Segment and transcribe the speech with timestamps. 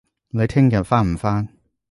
[0.29, 1.47] 你聽日返唔返